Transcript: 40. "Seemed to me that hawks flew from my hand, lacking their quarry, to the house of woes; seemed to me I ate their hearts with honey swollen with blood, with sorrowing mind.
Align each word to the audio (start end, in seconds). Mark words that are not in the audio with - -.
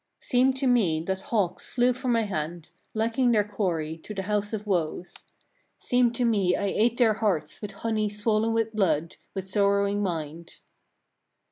40. 0.19 0.25
"Seemed 0.25 0.55
to 0.55 0.65
me 0.65 0.99
that 1.01 1.21
hawks 1.21 1.69
flew 1.69 1.93
from 1.93 2.11
my 2.13 2.23
hand, 2.23 2.71
lacking 2.95 3.29
their 3.31 3.43
quarry, 3.43 3.99
to 3.99 4.15
the 4.15 4.23
house 4.23 4.51
of 4.51 4.65
woes; 4.65 5.13
seemed 5.77 6.15
to 6.15 6.25
me 6.25 6.55
I 6.55 6.63
ate 6.65 6.97
their 6.97 7.13
hearts 7.13 7.61
with 7.61 7.73
honey 7.85 8.09
swollen 8.09 8.51
with 8.51 8.73
blood, 8.73 9.17
with 9.35 9.47
sorrowing 9.47 10.01
mind. 10.01 10.55